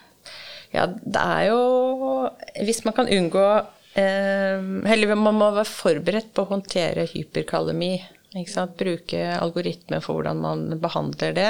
[0.74, 1.62] Ja, det er jo
[2.62, 3.46] Hvis man kan unngå
[3.98, 4.60] eh,
[4.94, 7.96] Eller man må være forberedt på å håndtere hyperkalemi.
[8.78, 11.48] Bruke algoritmer for hvordan man behandler det.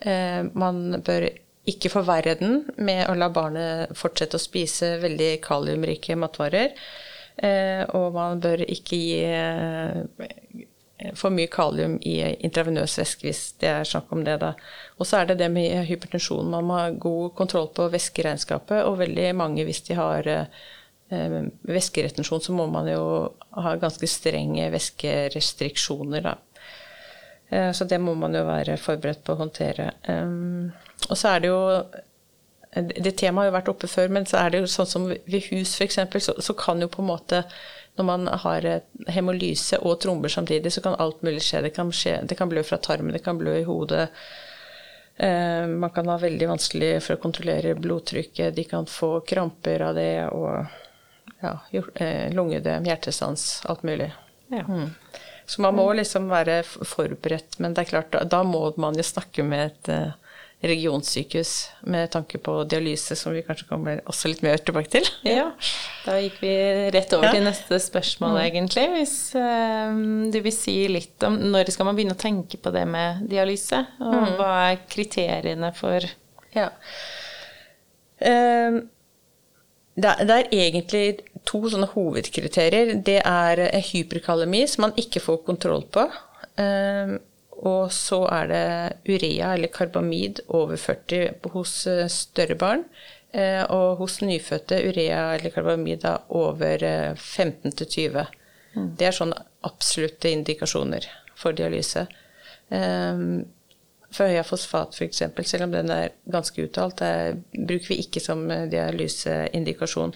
[0.00, 1.28] Eh, man bør
[1.68, 6.72] ikke forverre den med å la barnet fortsette å spise veldig kaliumrike matvarer.
[7.36, 12.14] Eh, og man bør ikke gi eh, for mye kalium i
[12.46, 14.38] intravenøs væske hvis det er snakk om det.
[14.40, 14.54] da.
[14.96, 16.48] Og så er det det med hypertensjon.
[16.54, 20.48] Man må ha god kontroll på væskeregnskapet, og veldig mange hvis de har eh,
[21.68, 23.04] væskeretensjon, så må man jo
[23.62, 26.36] ha ganske strenge væskerestriksjoner, da.
[27.46, 29.84] Så det må man jo være forberedt på å håndtere.
[31.06, 31.60] Og så er det jo
[32.76, 35.50] Det temaet har jo vært oppe før, men så er det jo sånn som ved
[35.50, 37.42] hus f.eks., så, så kan jo på en måte
[37.96, 38.66] når man har
[39.08, 41.62] hemolyse og tromber samtidig, så kan alt mulig skje.
[41.64, 44.10] Det kan, skje, det kan blø fra tarmen, det kan blø i hodet.
[45.16, 48.52] Eh, man kan ha veldig vanskelig for å kontrollere blodtrykket.
[48.56, 50.66] De kan få kramper av det og
[51.40, 51.54] ja,
[51.94, 54.10] eh, lungedem, hjertestans, alt mulig.
[54.52, 54.66] Ja.
[54.68, 54.90] Mm.
[55.46, 57.58] Så man må liksom være forberedt.
[57.62, 60.14] Men det er klart, da må man jo snakke med et eh,
[60.64, 65.08] regionsykehus med tanke på dialyse, som vi kanskje kommer også litt mer tilbake til.
[65.26, 65.50] Ja,
[66.06, 66.54] da gikk vi
[66.94, 68.42] rett over til neste spørsmål, mm.
[68.46, 68.86] egentlig.
[68.94, 70.00] Hvis um,
[70.32, 73.82] du vil si litt om når skal man begynne å tenke på det med dialyse?
[74.00, 74.34] Og mm.
[74.40, 76.08] hva er kriteriene for
[76.56, 76.70] Ja.
[78.16, 78.86] Um,
[79.96, 81.04] det, er, det er egentlig
[81.48, 82.96] to sånne hovedkriterier.
[83.04, 86.08] Det er hyperkalemi, som man ikke får kontroll på.
[86.56, 87.18] Um,
[87.64, 88.64] og så er det
[89.08, 92.84] urea eller karbamid over 40 hos eh, større barn.
[93.36, 96.84] Uh, og hos nyfødte urea eller karbamid over
[97.16, 98.22] 15 til 20.
[98.76, 98.86] Mm.
[98.96, 101.04] Det er sånne absolutte indikasjoner
[101.36, 102.06] for dialyse.
[102.70, 103.44] Forhøya
[104.16, 107.02] for høya fosfat f.eks., selv om den er ganske uttalt,
[107.52, 110.14] bruker vi ikke som dialyseindikasjon.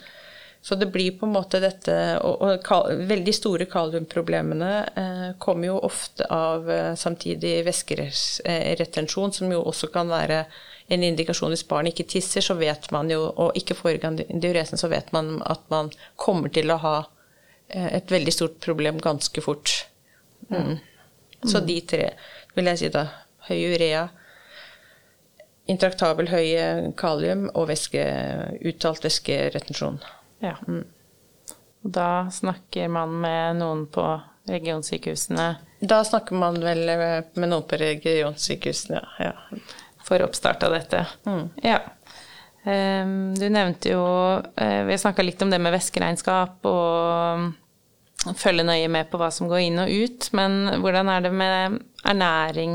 [0.63, 5.71] Så det blir på en måte dette Og, og kal, veldig store kaliumproblemene eh, kommer
[5.71, 10.45] jo ofte av eh, samtidig væskeretensjon, som jo også kan være
[10.91, 14.19] en indikasjon hvis barn ikke tisser, så vet man jo, og ikke får i gang
[14.19, 16.95] diuresen, så vet man at man kommer til å ha
[17.69, 19.87] eh, et veldig stort problem ganske fort.
[20.51, 20.77] Mm.
[21.47, 22.11] Så de tre
[22.57, 23.07] vil jeg si da
[23.49, 24.09] høy urea,
[25.71, 28.03] intraktabel høy kalium og væske,
[28.67, 30.03] uttalt væskeretensjon.
[30.41, 30.57] Ja.
[30.67, 30.85] Mm.
[31.85, 34.05] Og da snakker man med noen på
[34.51, 35.47] regionsykehusene?
[35.81, 39.31] Da snakker man vel med noen på regionsykehusene, ja.
[39.31, 39.63] ja.
[40.05, 41.07] For oppstart av dette.
[41.29, 41.49] Mm.
[41.65, 41.81] Ja.
[42.65, 48.67] Um, du nevnte jo uh, Vi har snakka litt om det med væskeregnskap og følge
[48.69, 52.75] nøye med på hva som går inn og ut, men hvordan er det med ernæring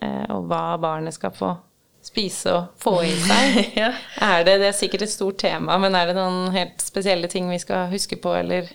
[0.00, 1.52] uh, og hva barnet skal få
[2.10, 3.58] spise og få i seg.
[3.82, 3.92] ja.
[4.26, 7.50] Er det, det er sikkert et stort tema, men er det noen helt spesielle ting
[7.50, 8.70] vi skal huske på, eller?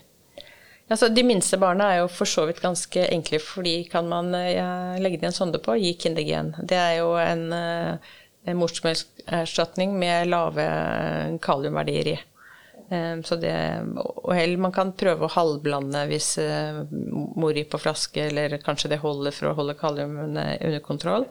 [0.85, 4.93] Altså, de minste barna er jo for så vidt ganske enkle, fordi kan man ja,
[5.01, 6.53] legge det en sonde på gi Kindergen.
[6.61, 8.13] Det er jo en, eh,
[8.45, 10.67] en morsmelkerstatning med lave
[11.41, 12.15] kaliumverdier i.
[12.93, 13.55] Eh, så det,
[13.97, 18.93] og heller man kan prøve å halvblande hvis eh, mor gir på flaske, eller kanskje
[18.93, 21.25] det holder for å holde kaliumet under kontroll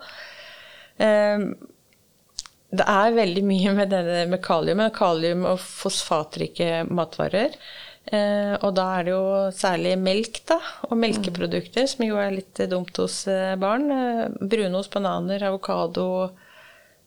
[2.78, 7.56] det er veldig mye med, denne, med kalium, kalium og fosfatrike matvarer.
[8.04, 10.58] Eh, og da er det jo særlig melk da,
[10.90, 13.88] og melkeprodukter, som jo er litt dumt hos eh, barn.
[13.94, 16.08] Eh, brunost, bananer, avokado,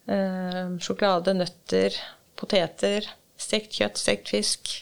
[0.10, 1.98] eh, sjokolade, nøtter,
[2.38, 4.78] poteter, stekt kjøtt, stekt fisk.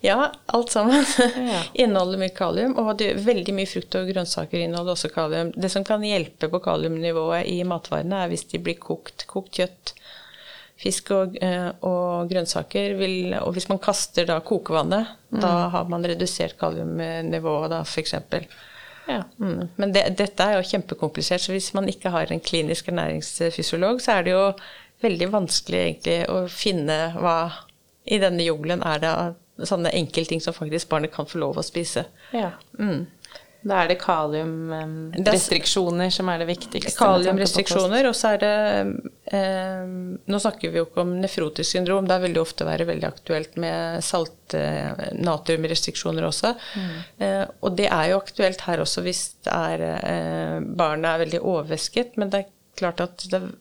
[0.00, 1.04] Ja, alt sammen
[1.36, 1.62] ja.
[1.84, 2.76] inneholder mye kalium.
[2.80, 5.52] Og det, veldig mye frukt og grønnsaker inneholder også kalium.
[5.52, 9.26] Det som kan hjelpe på kaliumnivået i matvarene, er hvis de blir kokt.
[9.30, 9.92] Kokt kjøtt,
[10.80, 15.40] fisk og, eh, og grønnsaker vil Og hvis man kaster da kokevannet, mm.
[15.44, 18.16] da har man redusert kaliumnivået, da, f.eks.
[19.10, 19.24] Ja.
[19.36, 19.68] Mm.
[19.76, 24.16] Men det, dette er jo kjempekomplisert, så hvis man ikke har en klinisk ernæringsfysiolog, så
[24.16, 24.44] er det jo
[25.04, 27.36] veldig vanskelig egentlig å finne hva
[28.08, 29.12] i denne jungelen er det
[29.68, 32.06] sånne enkeltting som faktisk barnet kan få lov å spise.
[32.36, 32.52] Ja.
[32.78, 33.06] Mm.
[33.60, 36.94] Da er det kaliumrestriksjoner som er det viktigste.
[36.96, 38.56] Kaliumrestriksjoner, og så er det
[39.36, 39.84] eh,
[40.32, 43.52] Nå snakker vi jo ikke om nefrotisk syndrom, der vil det ofte være veldig aktuelt
[43.60, 46.50] med salt-natriumrestriksjoner eh, også.
[46.72, 46.96] Mm.
[47.26, 52.16] Eh, og det er jo aktuelt her også hvis er, eh, barnet er veldig overvæsket,
[52.16, 52.48] men det er
[52.80, 53.52] klart at det er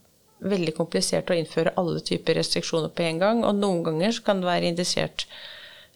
[0.48, 4.40] veldig komplisert å innføre alle typer restriksjoner på en gang, og noen ganger så kan
[4.40, 5.28] det være indisert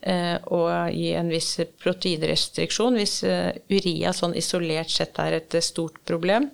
[0.04, 6.02] og gi en viss proteinrestriksjon hvis urea uria sånn isolert sett er et eh, stort
[6.04, 6.50] problem.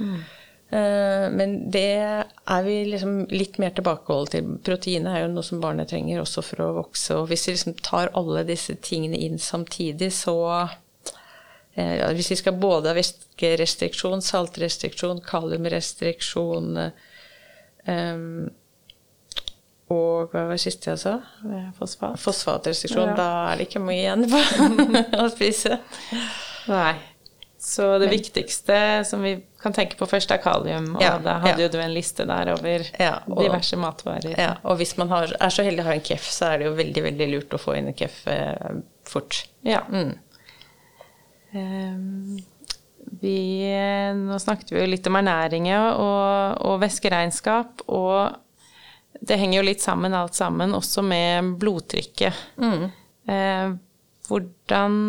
[0.00, 0.20] Mm.
[0.70, 4.50] Men det er vi liksom litt mer tilbakeholdne til.
[4.62, 7.16] Proteinet er jo noe som barnet trenger også for å vokse.
[7.18, 10.36] Og hvis vi liksom tar alle disse tingene inn samtidig, så
[11.74, 18.48] ja, Hvis vi skal både ha væskerestriksjon, saltrestriksjon, kaliumrestriksjon um,
[19.90, 21.16] og hva var det siste jeg sa?
[21.78, 22.18] Fosfat.
[22.22, 23.12] Fosfatrestriksjon.
[23.12, 23.16] Ja.
[23.18, 24.26] Da er det ikke mye igjen
[25.24, 25.80] å spise.
[26.70, 26.94] Nei.
[27.60, 30.94] Så det Men, viktigste som vi kan tenke på først, er kalium.
[30.94, 31.66] Og ja, da hadde ja.
[31.66, 34.32] jo du en liste der over ja, og, diverse matvarer.
[34.32, 36.70] Ja, og hvis man har, er så heldig å ha en KEF, så er det
[36.70, 38.78] jo veldig, veldig lurt å få inn en KEF eh,
[39.10, 39.42] fort.
[39.66, 39.82] Ja.
[39.92, 40.14] Mm.
[41.52, 42.38] Um,
[43.20, 43.36] vi,
[44.16, 48.40] nå snakket vi jo litt om ernæring og, og væskeregnskap, og
[49.20, 52.44] det henger jo litt sammen alt sammen, også med blodtrykket.
[52.60, 52.84] Mm.
[53.30, 53.72] Eh,
[54.28, 55.00] hvordan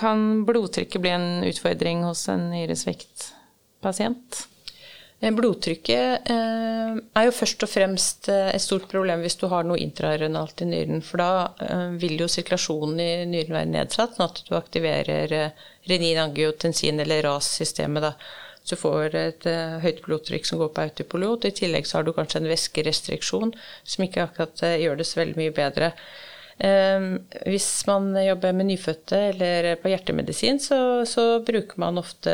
[0.00, 4.46] kan blodtrykket bli en utfordring hos en nyresviktpasient?
[5.20, 9.66] Eh, blodtrykket eh, er jo først og fremst eh, et stort problem hvis du har
[9.68, 11.02] noe intrarenalt i nyren.
[11.04, 15.34] For da vil jo sirkulasjonen i nyren være nedsatt, sånn at du aktiverer
[15.90, 18.08] renin, angiotensin eller RAS-systemet.
[18.08, 18.14] Så
[18.70, 19.46] du får et
[19.82, 21.46] høyt blodtrykk som går på autopilot.
[21.46, 25.38] I tillegg så har du kanskje en væskerestriksjon som ikke akkurat gjør det så veldig
[25.40, 25.92] mye bedre.
[26.60, 27.12] Ehm,
[27.48, 32.32] hvis man jobber med nyfødte eller på hjertemedisin, så, så bruker man ofte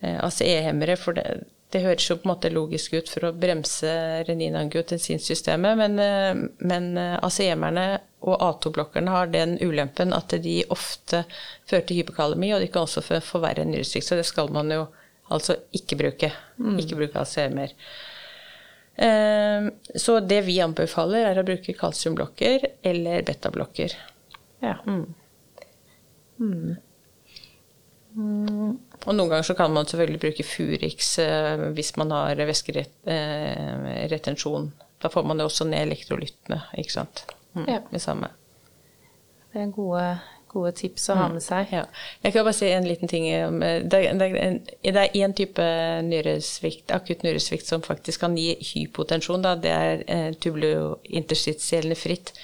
[0.00, 0.96] eh, ACE-hemmere.
[0.98, 3.92] For det, det, høres jo på en måte logisk ut for å bremse
[4.26, 7.86] renin-angiotensinsystemet, men, men ACE-hemmerne
[8.24, 11.24] og A2-blokkerne har den ulempen at de ofte
[11.68, 14.08] fører til hypokalemi, og de kan også forverre nyresvikt.
[14.08, 14.86] Så det skal man jo
[15.32, 16.32] altså ikke bruke.
[16.58, 16.78] Mm.
[16.82, 17.70] Ikke bruke ACE-hemmer.
[18.96, 23.90] Ehm, så det vi anbefaler, er å bruke kalsiumblokker eller betablokker.
[24.64, 24.76] Ja.
[24.86, 25.14] Mm.
[26.38, 26.76] Mm.
[29.04, 34.64] Og noen ganger så kan man selvfølgelig bruke Furix eh, hvis man har væskeretensjon.
[34.70, 37.16] Eh, da får man jo også ned elektrolyttene, ikke sant.
[37.54, 37.80] Mm, ja.
[37.90, 38.28] Det samme.
[39.52, 40.04] Det er gode
[40.54, 41.34] gode tips å ha mm.
[41.36, 41.72] med seg.
[41.74, 41.84] Ja.
[42.22, 43.26] Jeg kan bare si en liten ting.
[43.90, 45.64] Det er én type
[46.06, 49.44] nyresvikt, akutt nyresvikt som faktisk kan gi hypotensjon.
[49.44, 49.56] Da.
[49.58, 52.34] Det er eh, tubulointerstitielle fritt.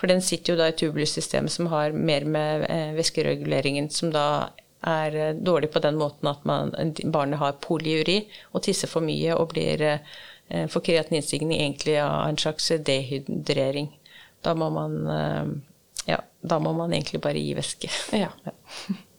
[0.00, 4.26] For den sitter jo da i tubulussystemet som har mer med eh, væskereguleringen, som da
[4.82, 9.38] er eh, dårlig på den måten at man, barnet har polyuri og tisser for mye
[9.38, 9.88] og blir
[10.52, 13.86] får kreatininstigning egentlig av en slags dehydrering.
[14.44, 15.62] Da må man
[16.08, 17.90] ja, da må man egentlig bare gi væske.
[18.18, 18.32] Ja.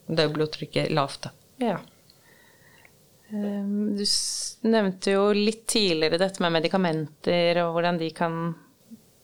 [0.04, 1.30] Da er blodtrykket lavt, da.
[1.64, 1.78] Ja.
[3.32, 4.04] Ehm, du
[4.68, 8.34] nevnte jo litt tidligere dette med medikamenter og hvordan de kan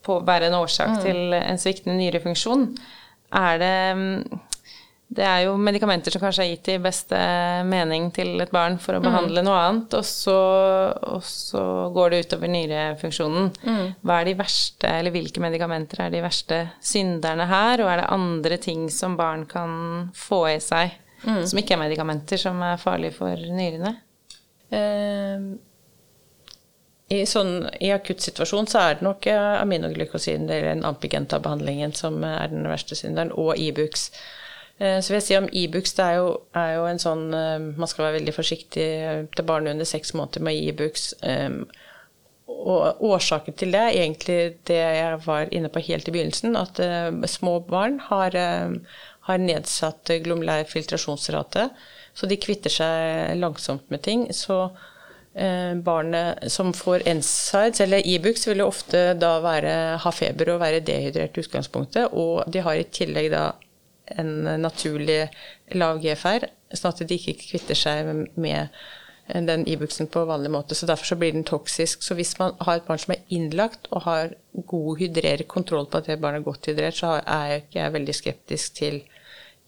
[0.09, 1.03] være en årsak mm.
[1.05, 2.65] til en sviktende nyrefunksjon.
[3.37, 3.75] Er det
[5.11, 7.19] det er jo medikamenter som kanskje er gitt i beste
[7.67, 9.07] mening til et barn for å mm.
[9.09, 9.47] behandle mm.
[9.49, 10.37] noe annet, og så,
[11.17, 11.63] og så,
[11.97, 13.49] går det utover nyrefunksjonen.
[13.67, 13.89] Mm.
[14.07, 16.61] Hva er de verste, eller hvilke medikamenter er de verste
[16.93, 19.75] synderne her, og er det andre ting som barn kan
[20.15, 20.95] få i seg
[21.25, 21.43] mm.
[21.43, 23.97] som ikke er medikamenter, som er farlige for nyrene?
[24.71, 25.57] Uh,
[27.11, 32.71] i, sånn, I akuttsituasjon så er det nok aminoglykosin eller en ampigenta-behandlingen som er den
[32.71, 34.13] verste synderen, og Ibux.
[34.15, 34.40] E Eh,
[34.81, 37.69] så vil jeg si om Ibux, e det er jo, er jo, en sånn eh,
[37.77, 38.89] Man skal være veldig forsiktig
[39.37, 41.13] til barn under seks måneder med Ibux.
[41.21, 41.39] E
[42.51, 44.39] og årsaken til det er egentlig
[44.69, 46.81] det jeg var inne på helt i begynnelsen, at
[47.31, 51.69] små barn har, har nedsatt glomulær filtrasjonsrate,
[52.13, 54.27] så de kvitter seg langsomt med ting.
[54.35, 54.59] Så
[55.87, 60.61] barnet som får NSIDES, eller Ibux, e vil jo ofte da være, ha feber og
[60.61, 63.47] være dehydrert i utgangspunktet, og de har i tillegg da
[64.19, 65.29] en naturlig
[65.77, 68.81] lav GFR, sånn at de ikke kvitter seg med
[69.31, 70.75] den Ibux-en på vanlig måte.
[70.75, 72.03] så Derfor så blir den toksisk.
[72.03, 74.35] Så hvis man har et barn som er innlagt og har
[74.67, 78.17] god hydrere, kontroll på at det barnet er godt hydrert, så er jeg ikke veldig
[78.17, 79.03] skeptisk til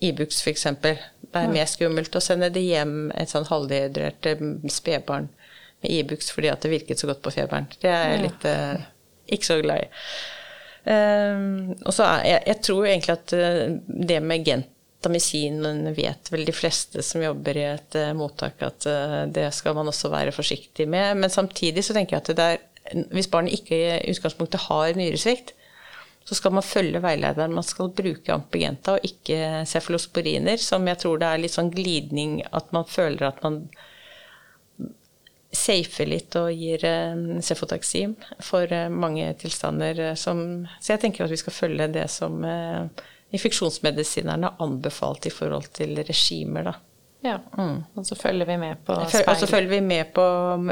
[0.03, 0.67] Ibux f.eks.
[0.83, 0.97] Det
[1.39, 5.31] er mer skummelt å sende det hjem et sånn halvdehydrert eh, spedbarn
[5.83, 7.71] med Ibux fordi at det virket så godt på feberen.
[7.81, 8.83] Det er jeg litt uh,
[9.31, 9.91] ikke så glad i.
[10.83, 15.61] Um, og så jeg, jeg, tror egentlig at uh, det med gentamisin
[15.95, 19.93] vet vel de fleste som jobber i et uh, mottak, at uh, det skal man
[19.93, 21.21] også være forsiktig med.
[21.23, 25.55] Men samtidig så tenker jeg at er, hvis barnet ikke i utgangspunktet har nyresvikt,
[26.27, 27.55] så skal man følge veilederen.
[27.55, 32.41] Man skal bruke ampigenta og ikke cefalosporiner, som jeg tror det er litt sånn glidning
[32.51, 33.65] at man føler at man
[35.53, 41.27] safer litt og gir eh, cefotaxim for eh, mange tilstander eh, som Så jeg tenker
[41.27, 42.41] at vi skal følge det som
[43.33, 46.75] infeksjonsmedisinerne har anbefalt i forhold til regimer, da.
[47.23, 47.77] Ja, mm.
[47.95, 49.29] og så følger vi med på speil.
[49.31, 50.25] Og så følger vi med på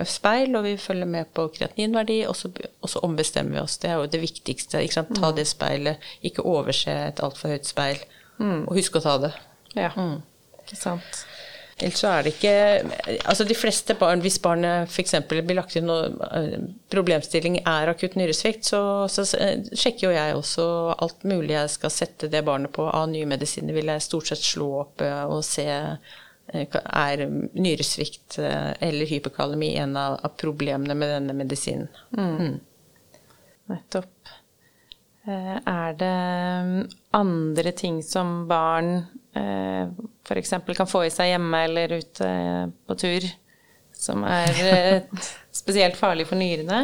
[0.05, 2.51] speil, og vi følger med på kreatininverdi, og så,
[2.83, 3.79] og så ombestemmer vi oss.
[3.79, 4.83] Det er jo det viktigste.
[4.91, 5.37] Ta mm.
[5.37, 8.03] det speilet, ikke overse et altfor høyt speil.
[8.41, 8.65] Mm.
[8.67, 9.33] Og husk å ta det.
[9.77, 10.19] Ja, mm.
[10.65, 11.23] ikke sant.
[11.81, 12.55] Ellers så er det ikke
[13.31, 15.15] Altså de fleste barn, hvis barnet f.eks.
[15.29, 16.57] blir lagt inn noe eh,
[16.93, 18.81] problemstilling er akutt nyresvikt, så,
[19.13, 20.67] så, eh, sjekker jo jeg også
[20.97, 23.77] alt mulig jeg skal sette det barnet på av nye medisiner.
[23.77, 25.69] Vil jeg stort sett slå opp eh, og se
[26.51, 31.87] er nyresvikt eller hyperkalemi en av, av problemene med denne medisinen.
[32.11, 32.57] Mm.
[33.71, 34.33] Nettopp.
[35.31, 36.11] Er det
[36.67, 39.05] mm, andre ting som barn
[39.35, 40.55] f.eks.
[40.77, 42.31] kan få i seg hjemme eller ute
[42.87, 43.27] på tur,
[43.95, 45.05] som er
[45.61, 46.81] spesielt farlig for nyrene?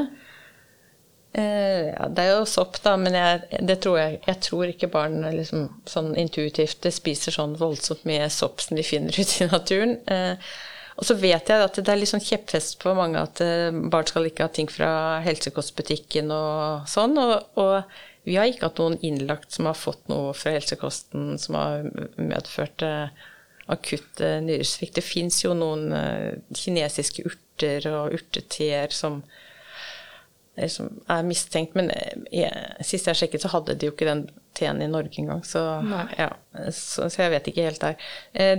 [1.36, 4.88] Eh, ja, det er jo sopp, da, men jeg, det tror jeg, jeg tror ikke
[4.88, 9.98] barn liksom, sånn intuitivt spiser sånn voldsomt mye sopp som de finner ute i naturen.
[10.08, 10.54] Eh,
[10.96, 14.08] og så vet jeg at det er litt sånn kjepphest på mange at eh, barn
[14.08, 14.90] skal ikke ha ting fra
[15.26, 17.18] helsekostbutikken og sånn.
[17.20, 21.58] Og, og, vi har ikke hatt noen innlagt som har fått noe fra helsekosten som
[21.58, 21.84] har
[22.18, 23.26] medført eh,
[23.70, 24.98] akutt eh, nyresvikt.
[24.98, 29.22] Det fins jo noen eh, kinesiske urter og urteteer som
[30.72, 31.74] som er mistenkt.
[31.76, 31.90] Men
[32.32, 32.48] jeg,
[32.88, 34.22] sist jeg sjekket, så hadde de jo ikke den
[34.56, 35.42] teen i Norge engang.
[35.44, 35.60] Så,
[36.16, 36.30] ja,
[36.72, 38.06] så, så, jeg vet ikke helt der.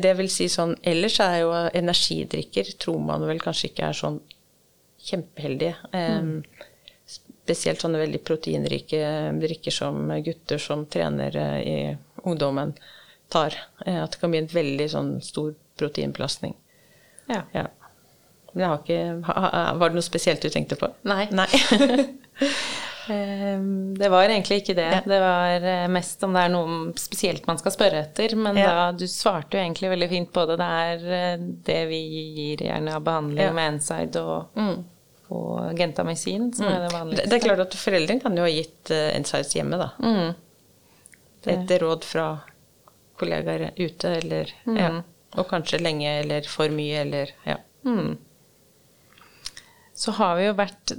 [0.04, 1.50] Det vil si sånn Ellers er jo
[1.82, 4.20] energidrikker tror man vel kanskje ikke er sånn
[5.08, 5.74] kjempeheldige.
[5.90, 6.44] Mm.
[7.48, 9.02] Spesielt sånne veldig proteinrike
[9.40, 11.78] drikker som gutter som trener eh, i
[12.28, 12.76] ungdommen,
[13.32, 13.56] tar.
[13.86, 16.56] At det kan bli en veldig sånn stor proteinbelastning.
[17.32, 17.44] Ja.
[17.56, 17.68] ja.
[18.58, 20.90] Ikke, var det noe spesielt du tenkte på?
[21.08, 21.28] Nei.
[21.36, 21.48] Nei.
[23.10, 24.88] Ehm, det var egentlig ikke det.
[24.92, 25.02] Ja.
[25.06, 28.36] Det var eh, mest om det er noe spesielt man skal spørre etter.
[28.36, 28.68] Men ja.
[28.68, 30.58] da, du svarte jo egentlig veldig fint på det.
[30.60, 32.02] Det er eh, det vi
[32.38, 34.78] gir gjerne av behandling med Enside og, mm.
[35.34, 36.74] Og gentamycin, som mm.
[36.74, 37.30] er det vanligste.
[37.30, 39.90] Det, er klart at foreldrene kan jo ha gitt uh, insights hjemme, da.
[40.04, 40.30] Mm.
[41.48, 42.30] Etter råd fra
[43.18, 44.94] kollegaer ute, eller ja.
[44.98, 45.04] Mm.
[45.38, 47.60] Og kanskje lenge, eller for mye, eller ja.
[47.88, 48.16] Mm
[49.98, 50.94] så har vi jo vært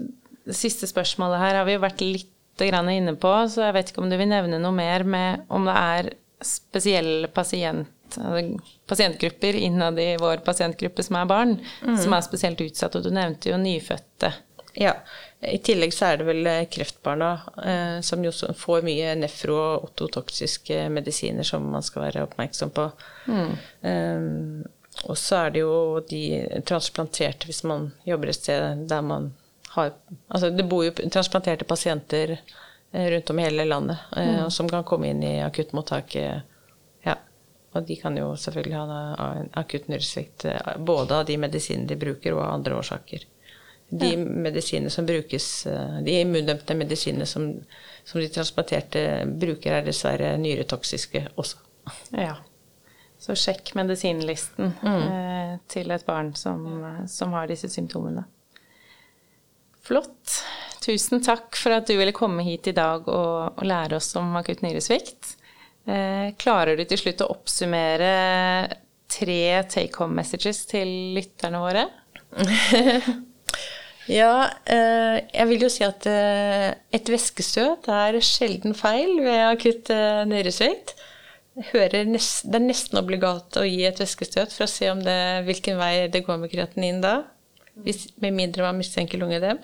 [0.48, 4.00] Det siste spørsmålet her har vi jo vært litt inne på, så jeg vet ikke
[4.02, 6.08] om du vil nevne noe mer med om det er
[6.42, 7.86] spesielle pasient,
[8.88, 11.96] pasientgrupper innad i vår pasientgruppe som er barn, mm.
[12.02, 12.96] som er spesielt utsatt.
[12.98, 14.32] Og du nevnte jo nyfødte.
[14.78, 14.94] Ja.
[15.40, 17.28] I tillegg så er det vel eh, kreftbarna
[17.62, 22.88] eh, som jo får mye nefro- og ototoksiske medisiner som man skal være oppmerksom på.
[23.30, 23.52] Mm.
[23.90, 24.26] Eh,
[25.06, 26.22] og så er det jo de
[26.66, 29.32] transplanterte, hvis man jobber et sted der man
[29.76, 29.92] har
[30.28, 32.38] Altså det bor jo transplanterte pasienter
[32.92, 34.50] eh, rundt om i hele landet eh, mm.
[34.50, 36.47] som kan komme inn i akuttmottaket.
[37.78, 41.98] Og de kan jo selvfølgelig ha en akutt nyresvikt eh, både av de medisinene de
[42.00, 43.26] bruker, og av andre årsaker.
[43.88, 44.18] De ja.
[44.20, 45.46] medisinene som brukes,
[46.04, 47.46] de immundempte medisinene som,
[48.04, 49.00] som de transplanterte
[49.40, 51.62] bruker, er dessverre nyretoksiske også.
[52.12, 52.34] Ja.
[53.18, 55.00] Så sjekk medisinlisten mm.
[55.02, 56.62] eh, til et barn som,
[57.10, 58.22] som, har disse symptomene.
[59.82, 60.38] Flott.
[60.84, 64.36] Tusen takk for at du ville komme hit i dag og, og lære oss om
[64.38, 65.34] akutt nyresvikt.
[65.88, 68.12] Eh, klarer du til slutt å oppsummere
[69.08, 71.86] tre take home messages til lytterne våre?
[74.20, 74.32] ja,
[74.68, 79.92] eh, jeg vil jo si at eh, et væskestøt er sjelden feil ved akutt
[80.28, 80.98] nyresvikt
[81.58, 86.08] nest, det er nesten obligat å gi et væskestøt for å se det, hvilken vei
[86.12, 87.24] det går med kreatinin da.
[87.82, 89.58] Hvis, med mindre man mistenker lungedem.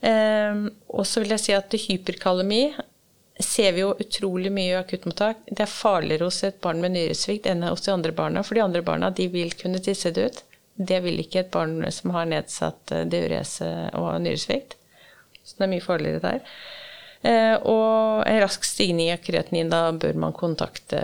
[0.00, 2.70] Um, og så vil jeg si at hyperkalemi
[3.42, 5.42] ser vi jo utrolig mye i akuttmottak.
[5.46, 8.42] Det er farligere hos et barn med nyresvikt enn hos de andre barna.
[8.46, 10.42] For de andre barna de vil kunne tisse det ut.
[10.80, 13.68] Det vil ikke et barn som har nedsatt eh, diurese
[13.98, 14.76] og nyresvikt.
[15.44, 16.54] Så det er mye farligere der.
[17.20, 21.00] Eh, og en rask stigning i akkuratnin, da bør man kontakte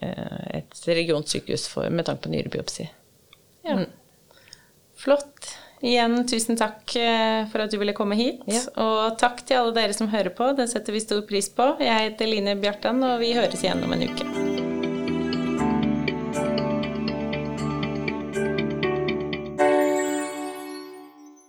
[0.00, 2.88] eh, et regionsykehus for, med tanke på nyrebiopsi.
[3.68, 3.82] Ja.
[3.82, 3.86] Mm.
[5.00, 5.54] Flott.
[5.80, 8.44] Igjen tusen takk eh, for at du ville komme hit.
[8.50, 8.62] Ja.
[8.84, 10.52] Og takk til alle dere som hører på.
[10.58, 11.72] Det setter vi stor pris på.
[11.80, 14.49] Jeg heter Line Bjartan, og vi høres igjen om en uke.